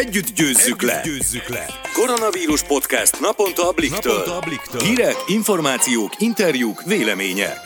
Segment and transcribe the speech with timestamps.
[0.00, 1.00] Együtt győzzük, Együtt le.
[1.04, 1.66] győzzük le!
[1.92, 4.12] Koronavírus podcast naponta a Bliktől.
[4.12, 4.80] Naponta a Bliktől.
[4.80, 7.56] Hírek, információk, interjúk, vélemények.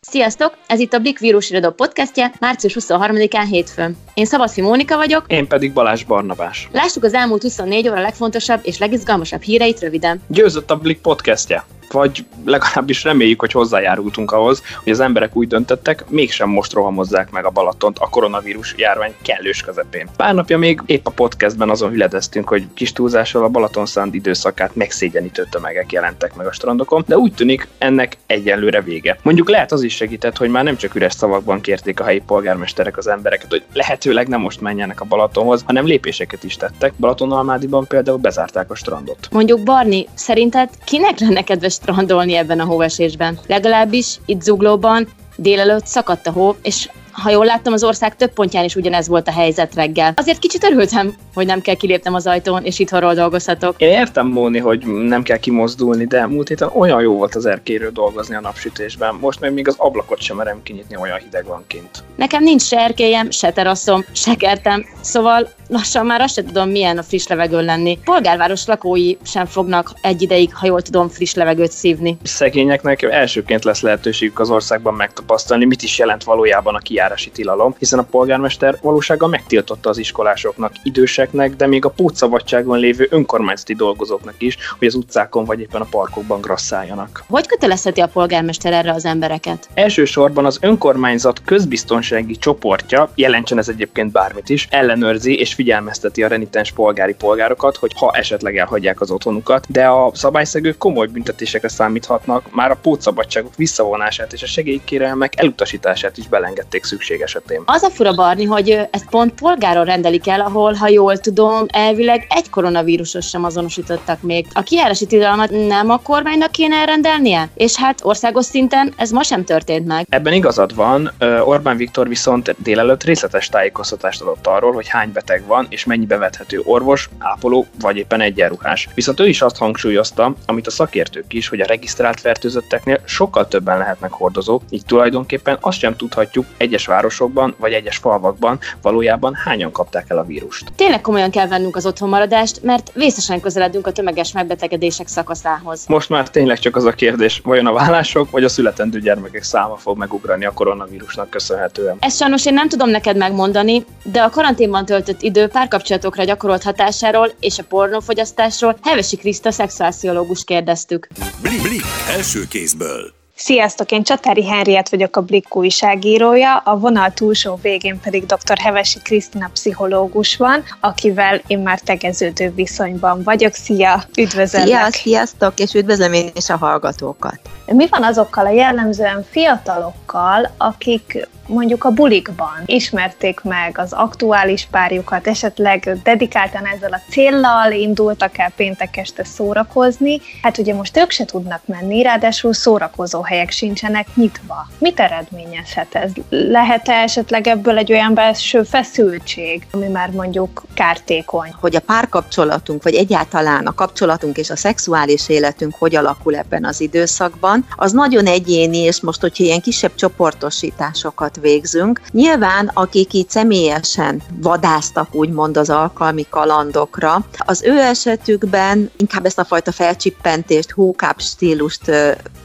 [0.00, 0.58] Sziasztok!
[0.66, 3.96] Ez itt a Blik Irodó podcastje, március 23-án hétfőn.
[4.14, 5.24] Én Szabadfi Mónika vagyok.
[5.26, 6.68] Én pedig Balázs Barnabás.
[6.72, 10.22] Lássuk az elmúlt 24 óra legfontosabb és legizgalmasabb híreit röviden.
[10.26, 16.04] Győzött a Blik podcastje vagy legalábbis reméljük, hogy hozzájárultunk ahhoz, hogy az emberek úgy döntöttek,
[16.08, 20.08] mégsem most rohamozzák meg a Balatont a koronavírus járvány kellős közepén.
[20.16, 24.74] Pár napja még épp a podcastben azon hüledeztünk, hogy kis túlzással a Balaton szánt időszakát
[24.74, 29.18] megszégyenítő tömegek jelentek meg a strandokon, de úgy tűnik ennek egyenlőre vége.
[29.22, 32.96] Mondjuk lehet az is segített, hogy már nem csak üres szavakban kérték a helyi polgármesterek
[32.96, 36.92] az embereket, hogy lehetőleg nem most menjenek a Balatonhoz, hanem lépéseket is tettek.
[36.98, 39.28] Balatonalmádiban például bezárták a strandot.
[39.30, 43.38] Mondjuk Barni, szerinted kinek lenne kedves strandolni ebben a hóesésben.
[43.46, 48.64] Legalábbis itt Zuglóban délelőtt szakadt a hó, és ha jól láttam, az ország több pontján
[48.64, 50.12] is ugyanez volt a helyzet reggel.
[50.16, 53.74] Azért kicsit örültem, hogy nem kell kilépnem az ajtón, és itthonról dolgozhatok.
[53.78, 57.90] Én értem, Móni, hogy nem kell kimozdulni, de múlt héten olyan jó volt az erkéről
[57.90, 59.14] dolgozni a napsütésben.
[59.20, 62.04] Most meg még az ablakot sem merem kinyitni, olyan hideg van kint.
[62.16, 66.98] Nekem nincs se erkélyem, se teraszom, se kertem, szóval lassan már azt sem tudom, milyen
[66.98, 67.98] a friss levegőn lenni.
[68.04, 72.16] Polgárváros lakói sem fognak egy ideig, ha jól tudom, friss levegőt szívni.
[72.22, 77.98] Szegényeknek elsőként lesz lehetőségük az országban megtapasztalni, mit is jelent valójában a kijárási tilalom, hiszen
[77.98, 84.56] a polgármester valósággal megtiltotta az iskolásoknak, időseknek, de még a pótszabadságon lévő önkormányzati dolgozóknak is,
[84.78, 87.24] hogy az utcákon vagy éppen a parkokban grasszáljanak.
[87.28, 89.68] Hogy kötelezheti a polgármester erre az embereket?
[89.74, 96.72] Elsősorban az önkormányzat közbiztonsági csoportja, jelentsen ez egyébként bármit is, ellenőrzi és figyelmezteti a renitens
[96.72, 102.70] polgári polgárokat, hogy ha esetleg elhagyják az otthonukat, de a szabályszegők komoly büntetésekre számíthatnak, már
[102.70, 107.62] a pótszabadságok visszavonását és a segélykérelmek elutasítását is belengedték szükség esetén.
[107.64, 112.26] Az a fura barni, hogy ezt pont polgáron rendelik el, ahol, ha jól tudom, elvileg
[112.28, 114.46] egy koronavírusos sem azonosítottak még.
[114.52, 117.48] A kijárási tilalmat nem a kormánynak kéne elrendelnie?
[117.54, 120.06] És hát országos szinten ez ma sem történt meg.
[120.08, 121.12] Ebben igazad van,
[121.44, 126.60] Orbán Viktor viszont délelőtt részletes tájékoztatást adott arról, hogy hány beteg van, és mennyibe vethető
[126.64, 128.88] orvos, ápoló vagy éppen egyenruhás.
[128.94, 133.78] Viszont ő is azt hangsúlyozta, amit a szakértők is, hogy a regisztrált fertőzötteknél sokkal többen
[133.78, 140.04] lehetnek hordozók, így tulajdonképpen azt sem tudhatjuk egyes városokban vagy egyes falvakban valójában hányan kapták
[140.08, 140.72] el a vírust.
[140.76, 145.86] Tényleg komolyan kell vennünk az otthonmaradást, mert vészesen közeledünk a tömeges megbetegedések szakaszához.
[145.86, 149.76] Most már tényleg csak az a kérdés, vajon a vállások vagy a születendő gyermekek száma
[149.76, 151.96] fog megugrani a koronavírusnak köszönhetően.
[152.00, 157.32] Ezt sajnos én nem tudom neked megmondani, de a karanténban töltött idő párkapcsolatokra gyakorolt hatásáról
[157.40, 161.08] és a pornófogyasztásról Hevesi Kriszta szexuálsziológus kérdeztük.
[161.42, 163.21] Blik, blik, első kézből.
[163.44, 168.58] Sziasztok, én Csatári Henriett vagyok a Blik újságírója, a vonal túlsó végén pedig dr.
[168.58, 173.54] Hevesi Krisztina pszichológus van, akivel én már tegeződő viszonyban vagyok.
[173.54, 174.66] Szia, üdvözöllek!
[174.66, 177.40] Szia, sziasztok, és üdvözlöm én is a hallgatókat!
[177.66, 185.26] Mi van azokkal a jellemzően fiatalokkal, akik mondjuk a bulikban ismerték meg az aktuális párjukat,
[185.26, 190.20] esetleg dedikáltan ezzel a céllal indultak el péntek este szórakozni.
[190.42, 194.66] Hát ugye most ők se tudnak menni, ráadásul szórakozó helyek sincsenek nyitva.
[194.78, 196.10] Mit eredményezhet ez?
[196.28, 201.54] Lehet-e esetleg ebből egy olyan belső feszültség, ami már mondjuk kártékony?
[201.60, 206.80] Hogy a párkapcsolatunk, vagy egyáltalán a kapcsolatunk és a szexuális életünk hogy alakul ebben az
[206.80, 212.00] időszakban, az nagyon egyéni, és most, hogyha ilyen kisebb csoportosításokat végzünk.
[212.10, 219.44] Nyilván, akik így személyesen vadáztak úgymond az alkalmi kalandokra, az ő esetükben inkább ezt a
[219.44, 221.90] fajta felcsippentést, hókáp stílust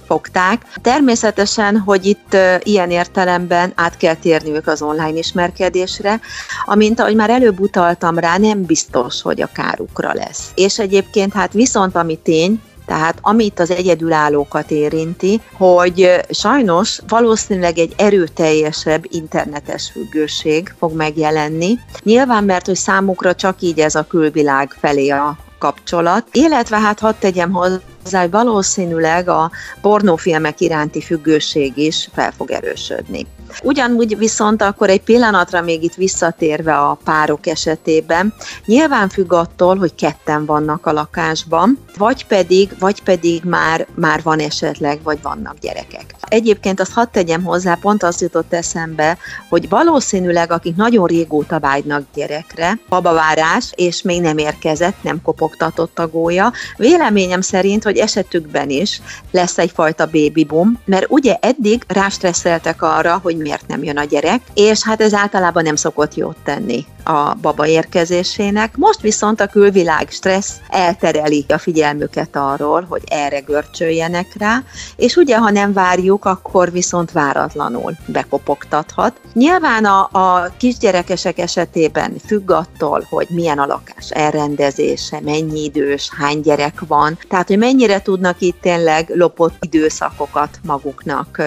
[0.08, 0.62] fogták.
[0.82, 6.20] Természetesen, hogy itt ilyen értelemben át kell térniük az online ismerkedésre,
[6.66, 10.52] amint ahogy már előbb utaltam rá, nem biztos, hogy a kárukra lesz.
[10.56, 17.94] És egyébként hát viszont ami tény, tehát amit az egyedülállókat érinti, hogy sajnos valószínűleg egy
[17.98, 21.80] erőteljesebb internetes függőség fog megjelenni.
[22.04, 27.14] Nyilván, mert hogy számukra csak így ez a külvilág felé a kapcsolat, illetve hát hadd
[27.20, 27.80] tegyem hozzá,
[28.12, 29.52] hogy valószínűleg a
[29.82, 33.26] pornófilmek iránti függőség is fel fog erősödni.
[33.64, 38.34] Ugyanúgy viszont akkor egy pillanatra még itt visszatérve a párok esetében,
[38.66, 44.40] nyilván függ attól, hogy ketten vannak a lakásban, vagy pedig, vagy pedig már, már van
[44.40, 46.16] esetleg, vagy vannak gyerekek.
[46.30, 49.18] Egyébként azt hadd tegyem hozzá, pont az jutott eszembe,
[49.50, 56.08] hogy valószínűleg akik nagyon régóta vágynak gyerekre, babavárás, és még nem érkezett, nem kopogtatott a
[56.08, 59.02] gólya, véleményem szerint, hogy esetükben is
[59.32, 64.42] lesz egyfajta baby boom, mert ugye eddig rástresszeltek arra, hogy miért nem jön a gyerek,
[64.54, 68.78] és hát ez általában nem szokott jót tenni a baba érkezésének.
[68.78, 74.64] Most viszont a külvilág stressz eltereli a figyelmüket arról, hogy erre görcsöljenek rá,
[74.96, 79.20] és ugye, ha nem várjuk, akkor viszont váratlanul bekopogtathat.
[79.34, 86.42] Nyilván a, a kisgyerekesek esetében függ attól, hogy milyen a lakás elrendezése, mennyi idős, hány
[86.42, 91.42] gyerek van, tehát hogy mennyire tudnak itt tényleg lopott időszakokat maguknak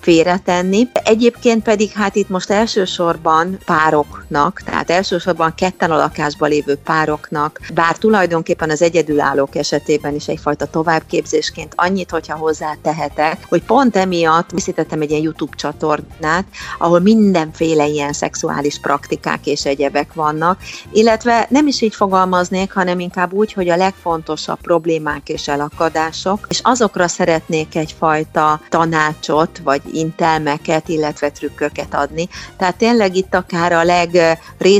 [0.00, 0.88] félretenni.
[1.04, 7.98] Egyébként pedig hát itt most elsősorban pároknak, tehát elsősorban ketten a lakásban lévő pároknak, bár
[7.98, 15.00] tulajdonképpen az egyedülállók esetében is egyfajta továbbképzésként annyit, hogyha hozzá tehetek, hogy pont emiatt készítettem
[15.00, 16.44] egy ilyen YouTube csatornát,
[16.78, 20.60] ahol mindenféle ilyen szexuális praktikák és egyebek vannak,
[20.92, 26.60] illetve nem is így fogalmaznék, hanem inkább úgy, hogy a legfontosabb problémák és elakadások, és
[26.62, 32.28] azokra szeretnék egyfajta tanácsot, vagy intelmeket, illetve trükköket adni.
[32.56, 33.82] Tehát tényleg itt akár a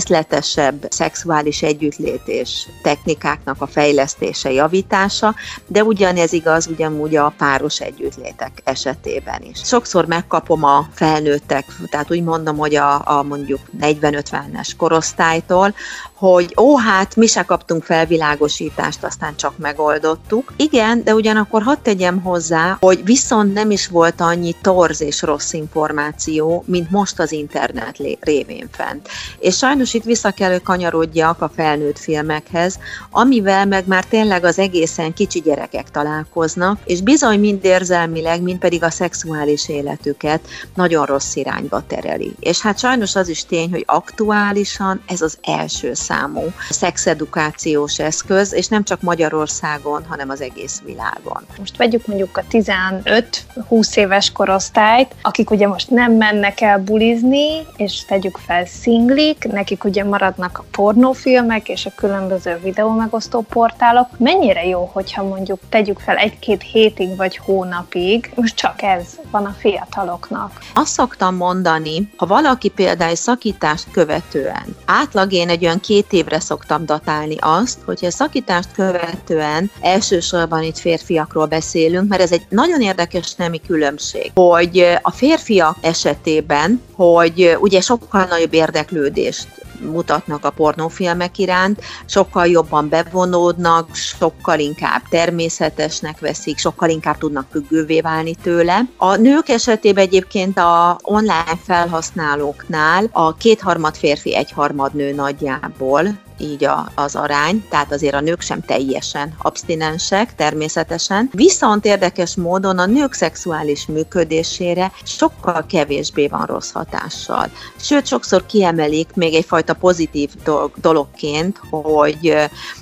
[0.09, 5.35] legrészletesebb szexuális együttlétés technikáknak a fejlesztése, javítása,
[5.67, 9.61] de ugyanez igaz ugyanúgy a páros együttlétek esetében is.
[9.65, 15.75] Sokszor megkapom a felnőttek, tehát úgy mondom, hogy a, a mondjuk 40-50-es korosztálytól,
[16.15, 20.53] hogy ó, hát mi se kaptunk felvilágosítást, aztán csak megoldottuk.
[20.57, 25.53] Igen, de ugyanakkor hadd tegyem hozzá, hogy viszont nem is volt annyi torz és rossz
[25.53, 29.09] információ, mint most az internet révén fent.
[29.39, 32.79] És sajnos itt vissza kell kanyarodjak a felnőtt filmekhez,
[33.11, 38.83] amivel meg már tényleg az egészen kicsi gyerekek találkoznak, és bizony mind érzelmileg, mind pedig
[38.83, 40.41] a szexuális életüket
[40.75, 42.35] nagyon rossz irányba tereli.
[42.41, 48.69] És hát sajnos az is tény, hogy aktuálisan ez az első számú szexedukációs eszköz, és
[48.69, 51.47] nem csak Magyarországon, hanem az egész világon.
[51.59, 58.05] Most vegyük mondjuk a 15-20 éves korosztályt, akik ugye most nem mennek el bulizni, és
[58.05, 64.09] tegyük fel szinglik, nekik ugye maradnak a pornófilmek és a különböző videó megosztó portálok.
[64.19, 69.55] Mennyire jó, hogyha mondjuk tegyük fel egy-két hétig vagy hónapig, most csak ez van a
[69.59, 70.51] fiataloknak.
[70.75, 76.87] Azt szoktam mondani, ha valaki például szakítást követően, átlag én egy olyan két évre szoktam
[76.87, 83.61] datálni azt, hogyha szakítást követően elsősorban itt férfiakról beszélünk, mert ez egy nagyon érdekes nemi
[83.67, 92.47] különbség, hogy a férfiak esetében, hogy ugye sokkal nagyobb érdeklődést mutatnak a pornófilmek iránt, sokkal
[92.47, 98.81] jobban bevonódnak, sokkal inkább természetesnek veszik, sokkal inkább tudnak függővé válni tőle.
[98.97, 106.89] A nők esetében egyébként a online felhasználóknál a kétharmad férfi, egyharmad nő nagyjából így a,
[106.95, 113.13] az arány, tehát azért a nők sem teljesen abstinensek természetesen, viszont érdekes módon a nők
[113.13, 117.51] szexuális működésére sokkal kevésbé van rossz hatással.
[117.77, 120.31] Sőt, sokszor kiemelik még egyfajta pozitív
[120.77, 122.35] dologként, hogy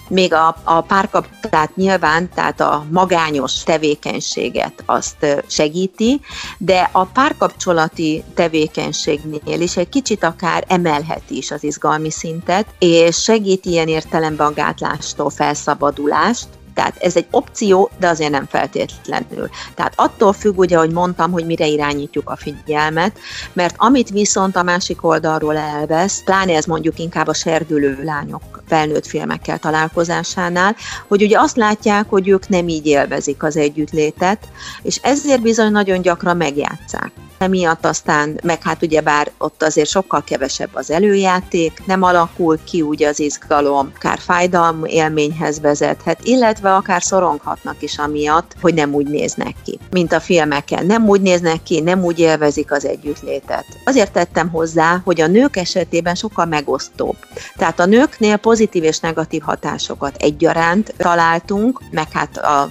[0.09, 6.21] még a, a párkap, tehát nyilván, tehát a magányos tevékenységet azt segíti,
[6.59, 13.42] de a párkapcsolati tevékenységnél is egy kicsit akár emelheti is az izgalmi szintet, és segít
[13.47, 19.49] ilyen értelemben a gátlástól felszabadulást, tehát ez egy opció, de azért nem feltétlenül.
[19.75, 23.19] Tehát attól függ, ugye, hogy mondtam, hogy mire irányítjuk a figyelmet,
[23.53, 29.07] mert amit viszont a másik oldalról elvesz, pláne ez mondjuk inkább a serdülő lányok felnőtt
[29.07, 30.77] filmekkel találkozásánál,
[31.09, 34.49] hogy ugye azt látják, hogy ők nem így élvezik az együttlétet,
[34.83, 37.13] és ezért bizony nagyon gyakran megjátszák
[37.43, 42.83] emiatt aztán, meg hát ugye bár ott azért sokkal kevesebb az előjáték, nem alakul ki
[42.83, 49.07] úgy az izgalom, akár fájdalom élményhez vezethet, illetve akár szoronghatnak is amiatt, hogy nem úgy
[49.07, 50.87] néznek ki, mint a filmeken.
[50.87, 53.65] Nem úgy néznek ki, nem úgy élvezik az együttlétet.
[53.85, 57.17] Azért tettem hozzá, hogy a nők esetében sokkal megosztóbb.
[57.57, 62.69] Tehát a nőknél pozitív és negatív hatásokat egyaránt találtunk, meg hát a,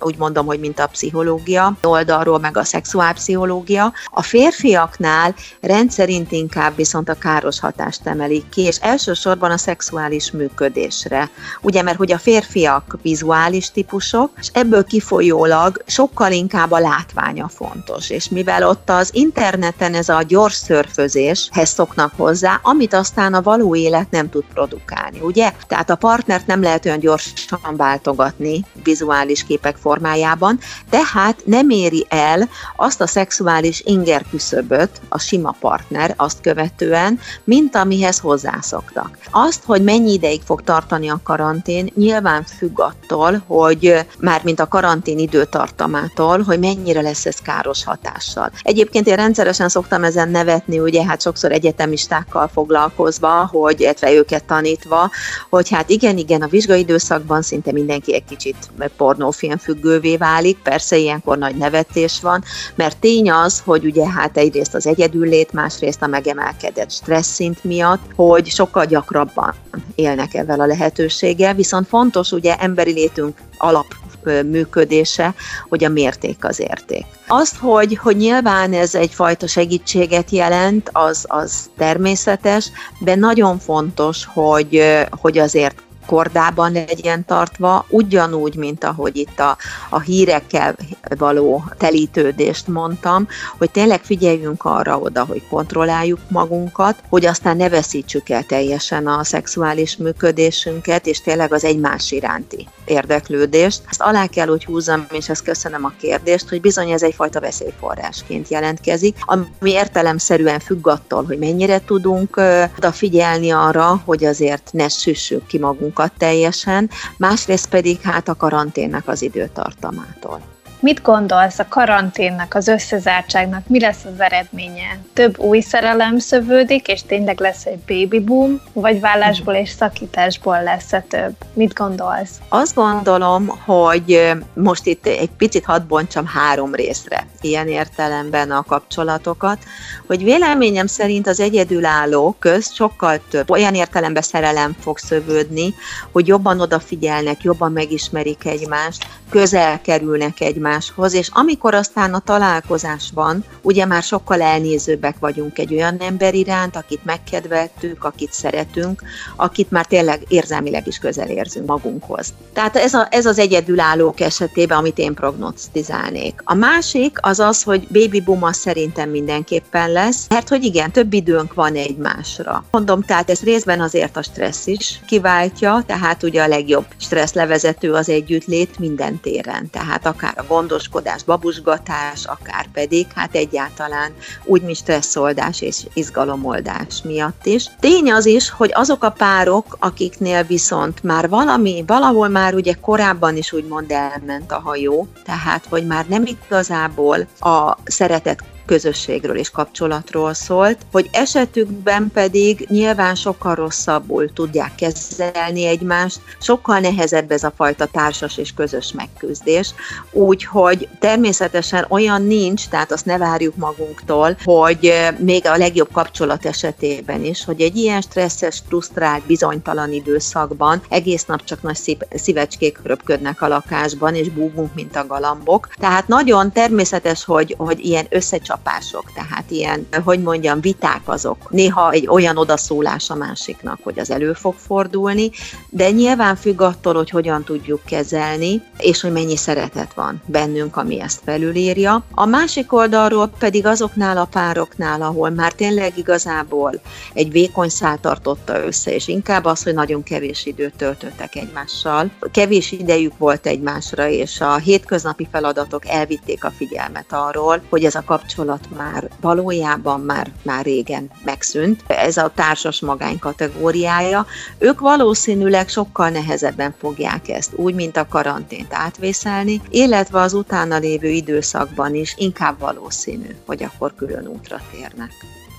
[0.00, 7.08] úgy mondom, hogy mint a pszichológia oldalról, meg a szexuálpszichológia, a férfiaknál rendszerint inkább viszont
[7.08, 11.30] a káros hatást emelik ki, és elsősorban a szexuális működésre.
[11.60, 18.10] Ugye, mert hogy a férfiak vizuális típusok, és ebből kifolyólag sokkal inkább a látványa fontos.
[18.10, 23.76] És mivel ott az interneten ez a gyors szörfözéshez szoknak hozzá, amit aztán a való
[23.76, 25.52] élet nem tud produkálni, ugye?
[25.66, 30.58] Tehát a partnert nem lehet olyan gyorsan váltogatni vizuális képek formájában,
[30.90, 37.18] tehát nem éri el azt a szexuális ingat, inger küszöböt, a sima partner azt követően,
[37.44, 39.18] mint amihez hozzászoktak.
[39.30, 44.68] Azt, hogy mennyi ideig fog tartani a karantén, nyilván függ attól, hogy már mint a
[44.68, 48.50] karantén időtartamától, hogy mennyire lesz ez káros hatással.
[48.62, 55.10] Egyébként én rendszeresen szoktam ezen nevetni, ugye hát sokszor egyetemistákkal foglalkozva, hogy illetve őket tanítva,
[55.50, 58.56] hogy hát igen, igen, a vizsgai időszakban szinte mindenki egy kicsit
[58.96, 62.44] pornófilm függővé válik, persze ilyenkor nagy nevetés van,
[62.74, 68.02] mert tény az, hogy ugye hát egyrészt az egyedüllét, másrészt a megemelkedett stressz szint miatt,
[68.14, 69.54] hogy sokkal gyakrabban
[69.94, 73.86] élnek ezzel a lehetőséggel, viszont fontos ugye emberi létünk alap
[74.24, 75.34] működése,
[75.68, 77.04] hogy a mérték az érték.
[77.26, 84.82] Azt, hogy, hogy nyilván ez egyfajta segítséget jelent, az, az természetes, de nagyon fontos, hogy,
[85.10, 89.56] hogy azért kordában legyen tartva, ugyanúgy, mint ahogy itt a,
[89.90, 90.76] a hírekkel
[91.18, 98.28] való telítődést mondtam, hogy tényleg figyeljünk arra oda, hogy kontrolláljuk magunkat, hogy aztán ne veszítsük
[98.28, 103.82] el teljesen a szexuális működésünket, és tényleg az egymás iránti érdeklődést.
[103.90, 108.48] Ezt alá kell, hogy húzzam, és ezt köszönöm a kérdést, hogy bizony ez egyfajta veszélyforrásként
[108.48, 112.40] jelentkezik, ami értelemszerűen függ attól, hogy mennyire tudunk
[112.76, 119.08] odafigyelni arra, hogy azért ne süssük ki magunkat magunkat teljesen, másrészt pedig hát a karanténnek
[119.08, 120.53] az időtartamától.
[120.84, 124.98] Mit gondolsz a karanténnek, az összezártságnak, mi lesz az eredménye?
[125.12, 131.04] Több új szerelem szövődik, és tényleg lesz egy baby boom, vagy vállásból és szakításból lesz-e
[131.08, 131.34] több?
[131.52, 132.30] Mit gondolsz?
[132.48, 139.58] Azt gondolom, hogy most itt egy picit hadd bontsam három részre ilyen értelemben a kapcsolatokat,
[140.06, 145.74] hogy véleményem szerint az egyedülálló köz sokkal több olyan értelemben szerelem fog szövődni,
[146.12, 150.40] hogy jobban odafigyelnek, jobban megismerik egymást, közel kerülnek
[150.74, 156.34] egymáshoz, és amikor aztán a találkozás van, ugye már sokkal elnézőbbek vagyunk egy olyan ember
[156.34, 159.02] iránt, akit megkedveltük, akit szeretünk,
[159.36, 162.34] akit már tényleg érzelmileg is közel érzünk magunkhoz.
[162.52, 166.40] Tehát ez, a, ez az egyedülállók esetében, amit én prognosztizálnék.
[166.44, 171.54] A másik az az, hogy baby boom szerintem mindenképpen lesz, mert hogy igen, több időnk
[171.54, 172.64] van egymásra.
[172.70, 177.92] Mondom, tehát ez részben azért a stressz is kiváltja, tehát ugye a legjobb stressz levezető
[177.92, 184.12] az együttlét minden téren, tehát akár a gondoskodás, babusgatás, akár pedig hát egyáltalán
[184.44, 187.66] úgy, mint stresszoldás és izgalomoldás miatt is.
[187.80, 193.36] Tény az is, hogy azok a párok, akiknél viszont már valami, valahol már ugye korábban
[193.36, 200.34] is úgymond elment a hajó, tehát hogy már nem igazából a szeretet közösségről és kapcsolatról
[200.34, 207.86] szólt, hogy esetükben pedig nyilván sokkal rosszabbul tudják kezelni egymást, sokkal nehezebb ez a fajta
[207.86, 209.74] társas és közös megküzdés,
[210.12, 217.24] úgyhogy természetesen olyan nincs, tehát azt ne várjuk magunktól, hogy még a legjobb kapcsolat esetében
[217.24, 223.48] is, hogy egy ilyen stresszes, frusztrált, bizonytalan időszakban egész nap csak nagy szívecskék röpködnek a
[223.48, 225.68] lakásban, és búgunk, mint a galambok.
[225.78, 228.06] Tehát nagyon természetes, hogy, hogy ilyen
[228.54, 231.50] összecsapások csapások, tehát ilyen, hogy mondjam, viták azok.
[231.50, 235.30] Néha egy olyan odaszólás a másiknak, hogy az elő fog fordulni,
[235.70, 241.00] de nyilván függ attól, hogy hogyan tudjuk kezelni, és hogy mennyi szeretet van bennünk, ami
[241.00, 242.04] ezt felülírja.
[242.10, 246.80] A másik oldalról pedig azoknál a pároknál, ahol már tényleg igazából
[247.12, 252.10] egy vékony szál tartotta össze, és inkább az, hogy nagyon kevés időt töltöttek egymással.
[252.32, 258.02] Kevés idejük volt egymásra, és a hétköznapi feladatok elvitték a figyelmet arról, hogy ez a
[258.04, 261.84] kapcsolat kapcsolat már valójában már, már régen megszűnt.
[261.86, 264.26] Ez a társas magány kategóriája.
[264.58, 271.08] Ők valószínűleg sokkal nehezebben fogják ezt, úgy, mint a karantént átvészelni, illetve az utána lévő
[271.08, 275.10] időszakban is inkább valószínű, hogy akkor külön útra térnek.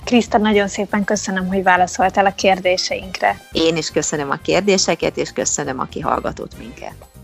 [0.04, 3.40] Kriszta, nagyon szépen köszönöm, hogy válaszoltál a kérdéseinkre.
[3.52, 7.15] Én is köszönöm a kérdéseket, és köszönöm, aki hallgatott minket.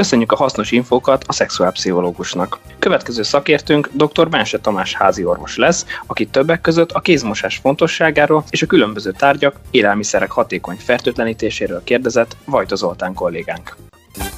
[0.00, 2.58] Köszönjük a hasznos infókat a szexuálpszichológusnak.
[2.78, 4.28] Következő szakértőnk dr.
[4.28, 9.60] Bense Tamás házi orvos lesz, aki többek között a kézmosás fontosságáról és a különböző tárgyak,
[9.70, 13.76] élelmiszerek hatékony fertőtlenítéséről kérdezett Vajta Zoltán kollégánk.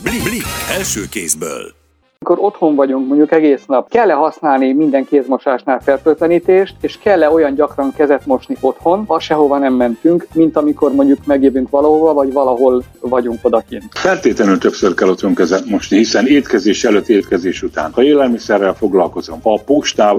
[0.03, 1.82] Blik, Blik első kézből.
[2.25, 7.93] Amikor otthon vagyunk mondjuk egész nap, kell-e használni minden kézmosásnál fertőtlenítést, és kell-e olyan gyakran
[7.97, 13.39] kezet mosni otthon, ha sehova nem mentünk, mint amikor mondjuk megjövünk valahova, vagy valahol vagyunk
[13.43, 13.85] odakint.
[13.91, 17.91] Feltétlenül többször kell otthon kezet mosni, hiszen étkezés előtt, étkezés után.
[17.93, 20.17] Ha élelmiszerrel foglalkozom, ha a pókstáv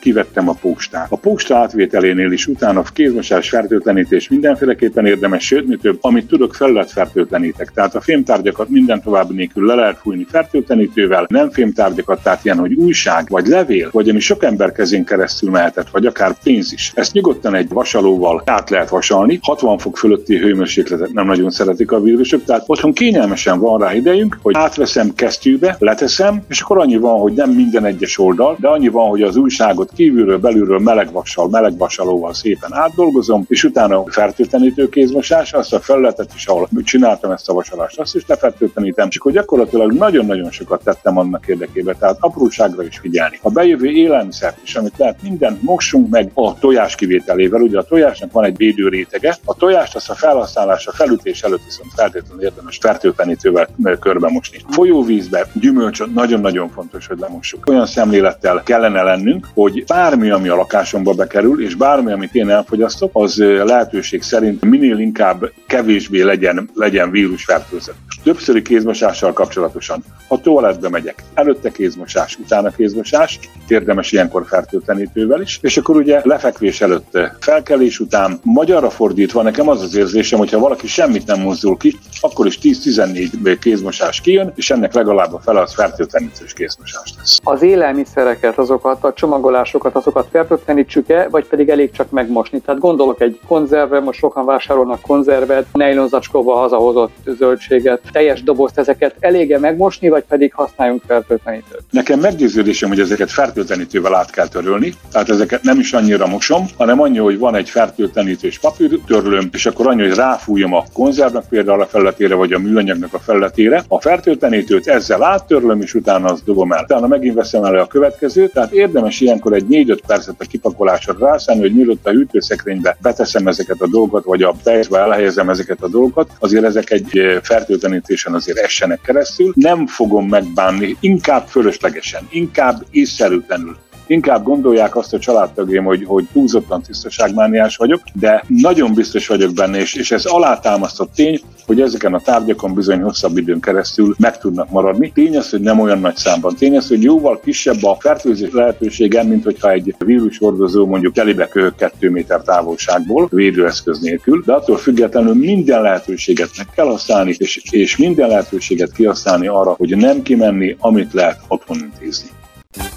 [0.00, 5.76] kivettem a pókstát, a pókstá átvételénél is utána a kézmosás fertőtlenítés mindenféleképpen érdemes, sőt, mi
[5.76, 7.70] több, amit tudok, felületfertőtlenítek.
[7.70, 12.74] Tehát a fémtárgyakat minden további nélkül le lehet fújni fertőtlenítővel, nem fémtárgyakat, tehát ilyen, hogy
[12.74, 16.92] újság, vagy levél, vagy ami sok ember kezén keresztül mehetett, vagy akár pénz is.
[16.94, 19.38] Ezt nyugodtan egy vasalóval át lehet vasalni.
[19.42, 24.38] 60 fok fölötti hőmérsékletet nem nagyon szeretik a vírusok, tehát otthon kényelmesen van rá idejünk,
[24.42, 28.88] hogy átveszem kesztyűbe, leteszem, és akkor annyi van, hogy nem minden egyes oldal, de annyi
[28.88, 35.72] van, hogy az újságot kívülről, belülről melegvassal, melegvasalóval szépen átdolgozom, és utána fertőtlenítő kézmosás, azt
[35.72, 40.50] a felületet is, ahol csináltam ezt a vasalást, azt is lefertőtlenítem, és akkor gyakorlatilag nagyon-nagyon
[40.50, 43.38] sokat tettem annak érdekében, tehát apróságra is figyelni.
[43.42, 48.32] A bejövő élelmiszert is, amit lehet minden, mossunk meg a tojás kivételével, ugye a tojásnak
[48.32, 53.68] van egy védő rétege, a tojást azt a felhasználásra felütés előtt viszont feltétlenül érdemes fertőtlenítővel
[54.00, 54.58] körbe mosni.
[54.68, 57.66] Folyóvízbe, gyümölcsöt nagyon-nagyon fontos, hogy lemossuk.
[57.66, 63.10] Olyan szemlélettel kellene lennünk, hogy bármi, ami a lakásomba bekerül, és bármi, amit én elfogyasztok,
[63.12, 67.96] az lehetőség szerint minél inkább kevésbé legyen, legyen vírusfertőzött.
[68.22, 70.04] Többszöri kézmosással kapcsolatosan.
[70.28, 76.80] Ha toalettbe megyek, előtte kézmosás, utána kézmosás, érdemes ilyenkor fertőtlenítővel is, és akkor ugye lefekvés
[76.80, 81.76] előtt, felkelés után, magyarra fordítva nekem az az érzésem, hogy ha valaki semmit nem mozdul
[81.76, 87.38] ki, akkor is 10-14 kézmosás kijön, és ennek legalább a fele az fertőtlenítős kézmosás lesz.
[87.42, 92.60] Az élelmiszereket, azokat a csomagolásokat, azokat fertőtlenítsük-e, vagy pedig elég csak megmosni?
[92.60, 99.58] Tehát gondolok egy konzervre, most sokan vásárolnak konzervet, nejlonzacskóba hazahozott zöldséget, teljes dobozt, ezeket elége
[99.58, 101.82] megmosni, vagy pedig használjunk fertőtlenítőt?
[101.90, 107.00] Nekem meggyőződésem, hogy ezeket fertőtlenítővel át kell törölni, tehát ezeket nem is annyira mosom, hanem
[107.00, 111.86] annyi, hogy van egy fertőtlenítős papírtörlőm, és akkor annyi, hogy ráfújom a konzervnek például a
[111.86, 116.82] felületére, vagy a műanyagnak a felületére, a fertőtlenítőt ezzel áttörlöm, és utána azt dobom el.
[116.82, 121.62] Utána megint veszem elő a következőt, tehát érdemes ilyenkor egy 4-5 percet a kipakolásra rászállni,
[121.62, 126.30] hogy mielőtt a hűtőszekrénybe beteszem ezeket a dolgokat, vagy a tejzbe elhelyezem ezeket a dolgokat,
[126.38, 129.52] azért ezek egy fertőtlenítésen azért essenek keresztül.
[129.54, 133.76] Nem fogom megbánni, inkább fölöslegesen, inkább észszerűtlenül
[134.06, 139.78] inkább gondolják azt a családtagjaim, hogy, hogy túlzottan tisztaságmániás vagyok, de nagyon biztos vagyok benne,
[139.78, 144.70] és, és ez alátámasztott tény, hogy ezeken a tárgyakon bizony hosszabb időn keresztül meg tudnak
[144.70, 145.12] maradni.
[145.14, 146.54] Tény az, hogy nem olyan nagy számban.
[146.54, 151.74] Tény az, hogy jóval kisebb a fertőzés lehetősége, mint hogyha egy vírushordozó mondjuk telibe köhög
[151.74, 157.96] 2 méter távolságból, védőeszköz nélkül, de attól függetlenül minden lehetőséget meg kell használni, és, és
[157.96, 162.28] minden lehetőséget kihasználni arra, hogy nem kimenni, amit lehet otthon intézni.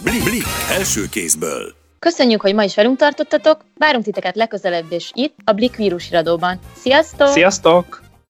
[0.04, 1.74] Blik, blik, első kézből.
[2.00, 6.60] Köszönjük, hogy ma is velünk tartottatok, várunk titeket legközelebb is itt, a Blik vírusiradóban.
[6.82, 7.28] Sziasztok!
[7.28, 8.09] Sziasztok!